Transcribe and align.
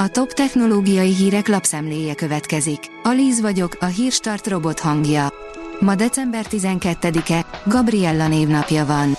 A 0.00 0.08
top 0.08 0.32
technológiai 0.32 1.14
hírek 1.14 1.48
lapszemléje 1.48 2.14
következik. 2.14 2.78
Alíz 3.02 3.40
vagyok, 3.40 3.76
a 3.80 3.84
hírstart 3.84 4.46
robot 4.46 4.80
hangja. 4.80 5.32
Ma 5.80 5.94
december 5.94 6.46
12-e, 6.50 7.46
Gabriella 7.64 8.28
névnapja 8.28 8.86
van. 8.86 9.16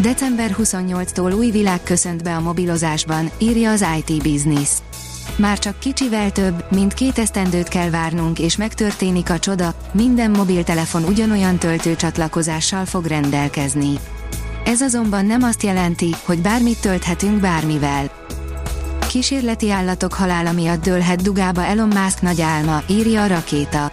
December 0.00 0.56
28-tól 0.58 1.36
új 1.36 1.50
világ 1.50 1.82
köszönt 1.82 2.22
be 2.22 2.34
a 2.34 2.40
mobilozásban, 2.40 3.30
írja 3.38 3.70
az 3.70 3.84
IT 3.98 4.22
Business. 4.22 4.70
Már 5.36 5.58
csak 5.58 5.78
kicsivel 5.78 6.30
több, 6.30 6.64
mint 6.70 6.94
két 6.94 7.18
esztendőt 7.18 7.68
kell 7.68 7.90
várnunk 7.90 8.38
és 8.38 8.56
megtörténik 8.56 9.30
a 9.30 9.38
csoda, 9.38 9.74
minden 9.92 10.30
mobiltelefon 10.30 11.04
ugyanolyan 11.04 11.58
töltőcsatlakozással 11.58 12.84
fog 12.84 13.04
rendelkezni. 13.04 13.98
Ez 14.64 14.80
azonban 14.80 15.26
nem 15.26 15.42
azt 15.42 15.62
jelenti, 15.62 16.14
hogy 16.24 16.38
bármit 16.38 16.80
tölthetünk 16.80 17.40
bármivel. 17.40 18.22
Kísérleti 19.14 19.70
állatok 19.70 20.12
halála 20.12 20.52
miatt 20.52 20.82
dőlhet 20.82 21.22
dugába 21.22 21.64
Elon 21.64 21.88
Musk 21.88 22.20
nagy 22.20 22.40
álma, 22.40 22.82
írja 22.86 23.22
a 23.22 23.26
rakéta. 23.26 23.92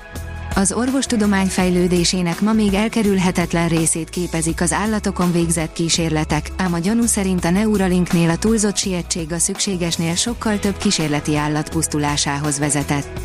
Az 0.55 0.71
orvostudomány 0.71 1.47
fejlődésének 1.47 2.41
ma 2.41 2.53
még 2.53 2.73
elkerülhetetlen 2.73 3.67
részét 3.67 4.09
képezik 4.09 4.61
az 4.61 4.73
állatokon 4.73 5.31
végzett 5.31 5.73
kísérletek, 5.73 6.51
ám 6.57 6.73
a 6.73 6.79
gyanú 6.79 7.05
szerint 7.05 7.45
a 7.45 7.49
Neuralinknél 7.49 8.29
a 8.29 8.37
túlzott 8.37 8.75
sietség 8.75 9.31
a 9.31 9.39
szükségesnél 9.39 10.15
sokkal 10.15 10.59
több 10.59 10.77
kísérleti 10.77 11.35
állat 11.35 11.69
pusztulásához 11.69 12.59
vezetett. 12.59 13.19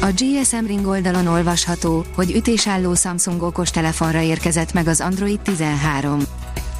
A 0.00 0.06
GSM 0.16 0.66
Ring 0.66 0.86
oldalon 0.86 1.26
olvasható, 1.26 2.04
hogy 2.14 2.34
ütésálló 2.36 2.94
Samsung 2.94 3.42
okostelefonra 3.42 4.20
érkezett 4.20 4.72
meg 4.72 4.86
az 4.86 5.00
Android 5.00 5.40
13. 5.40 6.20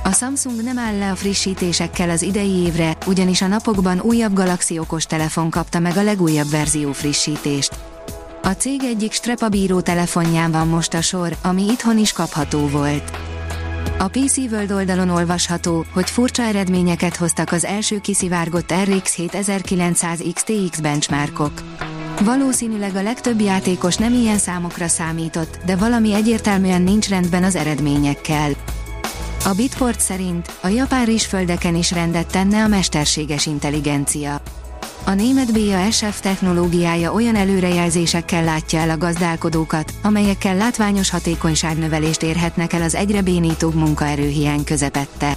A 0.05 0.13
Samsung 0.13 0.63
nem 0.63 0.79
áll 0.79 0.99
le 0.99 1.11
a 1.11 1.15
frissítésekkel 1.15 2.11
az 2.11 2.23
idei 2.23 2.51
évre, 2.51 2.97
ugyanis 3.07 3.43
a 3.43 3.47
napokban 3.47 4.01
újabb 4.01 4.33
Galaxy 4.33 4.79
okostelefon 4.79 5.51
kapta 5.51 5.79
meg 5.79 5.97
a 5.97 6.03
legújabb 6.03 6.51
verzió 6.51 6.93
frissítést. 6.93 7.77
A 8.43 8.49
cég 8.49 8.83
egyik 8.85 9.13
strepabíró 9.13 9.81
telefonján 9.81 10.51
van 10.51 10.69
most 10.69 10.95
a 10.95 11.01
sor, 11.01 11.37
ami 11.43 11.63
itthon 11.63 11.99
is 11.99 12.13
kapható 12.13 12.69
volt. 12.69 13.11
A 13.99 14.09
PC 14.09 14.37
World 14.37 14.73
oldalon 14.73 15.09
olvasható, 15.09 15.85
hogy 15.93 16.11
furcsa 16.11 16.43
eredményeket 16.43 17.17
hoztak 17.17 17.53
az 17.53 17.65
első 17.65 17.99
kiszivárgott 18.01 18.75
RX 18.85 19.15
7900 19.15 20.23
XTX 20.35 20.81
benchmarkok. 20.81 21.53
Valószínűleg 22.21 22.97
a 22.97 23.03
legtöbb 23.03 23.41
játékos 23.41 23.97
nem 23.97 24.13
ilyen 24.13 24.39
számokra 24.39 24.89
számított, 24.89 25.59
de 25.65 25.77
valami 25.77 26.15
egyértelműen 26.15 26.83
nincs 26.83 27.09
rendben 27.09 27.45
az 27.45 27.55
eredményekkel. 27.55 28.51
A 29.45 29.53
Bitport 29.53 30.01
szerint 30.01 30.53
a 30.61 30.69
japán 30.69 31.05
rizsföldeken 31.05 31.75
is 31.75 31.91
rendet 31.91 32.27
tenne 32.27 32.63
a 32.63 32.69
mesterséges 32.69 33.47
intelligencia. 33.47 34.43
A 35.05 35.11
német 35.11 35.53
BASF 35.53 36.21
technológiája 36.21 37.13
olyan 37.13 37.37
előrejelzésekkel 37.37 38.45
látja 38.45 38.79
el 38.79 38.91
a 38.91 38.97
gazdálkodókat, 38.97 39.93
amelyekkel 40.03 40.57
látványos 40.57 41.11
hatékonyságnövelést 41.11 42.23
érhetnek 42.23 42.73
el 42.73 42.83
az 42.83 42.95
egyre 42.95 43.23
bénítóbb 43.23 43.75
munkaerőhiány 43.75 44.65
közepette. 44.65 45.37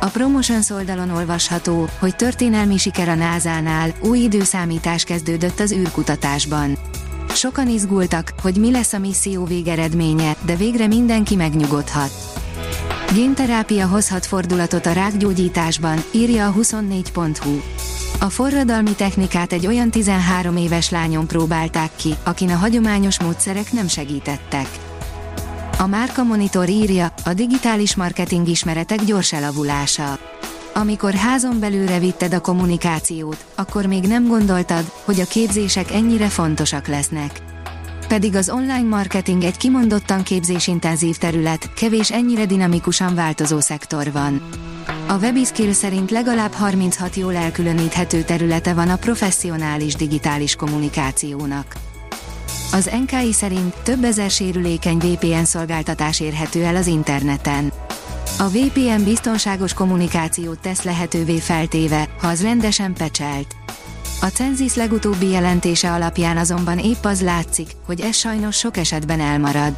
A 0.00 0.06
Promotions 0.06 0.70
oldalon 0.70 1.10
olvasható, 1.10 1.88
hogy 1.98 2.16
történelmi 2.16 2.76
siker 2.76 3.08
a 3.08 3.14
NASA-nál, 3.14 3.94
új 4.00 4.18
időszámítás 4.18 5.04
kezdődött 5.04 5.60
az 5.60 5.72
űrkutatásban. 5.72 6.78
Sokan 7.28 7.68
izgultak, 7.68 8.32
hogy 8.42 8.56
mi 8.56 8.70
lesz 8.70 8.92
a 8.92 8.98
misszió 8.98 9.44
végeredménye, 9.44 10.36
de 10.44 10.56
végre 10.56 10.86
mindenki 10.86 11.34
megnyugodhat. 11.34 12.29
Génterápia 13.14 13.86
hozhat 13.86 14.26
fordulatot 14.26 14.86
a 14.86 14.92
rákgyógyításban, 14.92 15.98
írja 16.10 16.46
a 16.46 16.52
24.hu. 16.52 17.60
A 18.20 18.30
forradalmi 18.30 18.94
technikát 18.94 19.52
egy 19.52 19.66
olyan 19.66 19.90
13 19.90 20.56
éves 20.56 20.90
lányon 20.90 21.26
próbálták 21.26 21.90
ki, 21.96 22.14
akin 22.24 22.50
a 22.50 22.56
hagyományos 22.56 23.20
módszerek 23.20 23.72
nem 23.72 23.88
segítettek. 23.88 24.66
A 25.78 25.86
Márka 25.86 26.22
Monitor 26.22 26.68
írja, 26.68 27.14
a 27.24 27.34
digitális 27.34 27.96
marketing 27.96 28.48
ismeretek 28.48 29.04
gyors 29.04 29.32
elavulása. 29.32 30.18
Amikor 30.74 31.12
házon 31.12 31.60
belőle 31.60 31.98
vitted 31.98 32.34
a 32.34 32.40
kommunikációt, 32.40 33.44
akkor 33.54 33.86
még 33.86 34.04
nem 34.04 34.26
gondoltad, 34.26 34.92
hogy 35.04 35.20
a 35.20 35.26
képzések 35.26 35.90
ennyire 35.90 36.28
fontosak 36.28 36.86
lesznek. 36.86 37.40
Pedig 38.10 38.34
az 38.34 38.50
online 38.50 38.88
marketing 38.88 39.44
egy 39.44 39.56
kimondottan 39.56 40.22
képzésintenzív 40.22 41.16
terület, 41.16 41.72
kevés 41.72 42.10
ennyire 42.10 42.46
dinamikusan 42.46 43.14
változó 43.14 43.60
szektor 43.60 44.12
van. 44.12 44.42
A 45.08 45.18
Webiskill 45.18 45.72
szerint 45.72 46.10
legalább 46.10 46.52
36 46.52 47.14
jól 47.14 47.34
elkülöníthető 47.34 48.22
területe 48.22 48.74
van 48.74 48.88
a 48.88 48.96
professzionális 48.96 49.94
digitális 49.94 50.56
kommunikációnak. 50.56 51.74
Az 52.72 52.90
NKI 53.06 53.32
szerint 53.32 53.74
több 53.82 54.04
ezer 54.04 54.30
sérülékeny 54.30 54.98
VPN 54.98 55.44
szolgáltatás 55.44 56.20
érhető 56.20 56.64
el 56.64 56.76
az 56.76 56.86
interneten. 56.86 57.72
A 58.38 58.48
VPN 58.48 59.04
biztonságos 59.04 59.72
kommunikációt 59.72 60.58
tesz 60.58 60.82
lehetővé 60.82 61.38
feltéve, 61.38 62.08
ha 62.20 62.28
az 62.28 62.42
rendesen 62.42 62.94
pecselt. 62.94 63.54
A 64.22 64.26
Censis 64.26 64.74
legutóbbi 64.74 65.28
jelentése 65.28 65.92
alapján 65.92 66.36
azonban 66.36 66.78
épp 66.78 67.04
az 67.04 67.22
látszik, 67.22 67.70
hogy 67.86 68.00
ez 68.00 68.16
sajnos 68.16 68.56
sok 68.56 68.76
esetben 68.76 69.20
elmarad. 69.20 69.76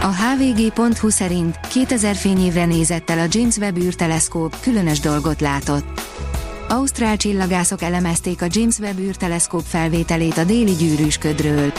A 0.00 0.06
hvg.hu 0.06 1.08
szerint 1.08 1.60
2000 1.60 2.16
fényévre 2.16 2.64
nézett 2.64 3.10
el 3.10 3.18
a 3.18 3.26
James 3.30 3.56
Webb 3.56 3.76
űrteleszkóp, 3.76 4.60
különös 4.60 5.00
dolgot 5.00 5.40
látott. 5.40 6.00
Ausztrál 6.68 7.16
csillagászok 7.16 7.82
elemezték 7.82 8.42
a 8.42 8.46
James 8.48 8.78
Webb 8.78 8.98
űrteleszkóp 8.98 9.64
felvételét 9.66 10.38
a 10.38 10.44
déli 10.44 10.72
gyűrűsködről. 10.74 11.72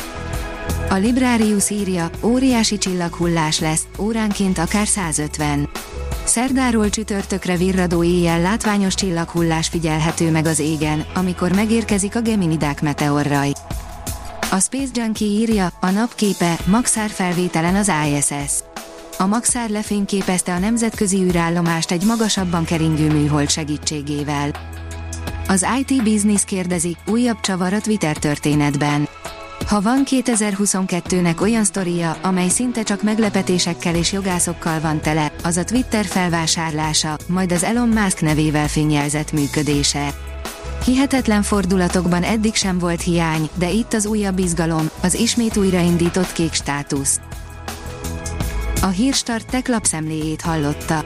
A 0.89 0.95
Librarius 0.95 1.69
írja, 1.69 2.09
óriási 2.23 2.77
csillaghullás 2.77 3.59
lesz, 3.59 3.87
óránként 3.97 4.57
akár 4.57 4.87
150. 4.87 5.69
Szerdáról 6.29 6.89
csütörtökre 6.89 7.57
virradó 7.57 8.03
éjjel 8.03 8.41
látványos 8.41 8.93
csillaghullás 8.93 9.67
figyelhető 9.67 10.31
meg 10.31 10.45
az 10.45 10.59
égen, 10.59 11.05
amikor 11.13 11.51
megérkezik 11.51 12.15
a 12.15 12.21
Geminidák 12.21 12.81
meteorraj. 12.81 13.51
A 14.51 14.59
Space 14.59 14.91
Junkie 14.93 15.27
írja, 15.27 15.71
a 15.79 15.89
napképe, 15.89 16.57
Maxár 16.65 17.09
felvételen 17.09 17.75
az 17.75 17.91
ISS. 18.07 18.51
A 19.17 19.25
Maxár 19.25 19.69
lefényképezte 19.69 20.53
a 20.53 20.59
nemzetközi 20.59 21.17
űrállomást 21.17 21.91
egy 21.91 22.05
magasabban 22.05 22.65
keringő 22.65 23.11
műhold 23.11 23.49
segítségével. 23.49 24.51
Az 25.47 25.65
IT 25.79 26.03
Business 26.03 26.43
kérdezi, 26.43 26.97
újabb 27.07 27.39
csavar 27.39 27.73
a 27.73 27.81
Twitter 27.81 28.17
történetben. 28.17 29.07
Ha 29.69 29.81
van 29.81 30.03
2022-nek 30.05 31.41
olyan 31.41 31.63
sztoria, 31.63 32.17
amely 32.21 32.49
szinte 32.49 32.83
csak 32.83 33.03
meglepetésekkel 33.03 33.95
és 33.95 34.11
jogászokkal 34.11 34.79
van 34.79 35.01
tele, 35.01 35.31
az 35.43 35.57
a 35.57 35.63
Twitter 35.63 36.05
felvásárlása, 36.05 37.17
majd 37.27 37.51
az 37.51 37.63
Elon 37.63 37.87
Musk 37.87 38.21
nevével 38.21 38.67
fényjelzett 38.67 39.31
működése. 39.31 40.13
Hihetetlen 40.85 41.41
fordulatokban 41.41 42.23
eddig 42.23 42.55
sem 42.55 42.79
volt 42.79 43.01
hiány, 43.01 43.49
de 43.55 43.69
itt 43.69 43.93
az 43.93 44.05
újabb 44.05 44.39
izgalom, 44.39 44.89
az 45.01 45.13
ismét 45.13 45.57
újraindított 45.57 46.31
kék 46.31 46.53
státusz. 46.53 47.19
A 48.81 48.87
Hírstart 48.87 49.49
tech 49.49 49.69
lapszemléjét 49.69 50.41
hallotta. 50.41 51.05